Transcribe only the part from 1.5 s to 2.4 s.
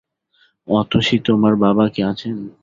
বাবা কি আছেন?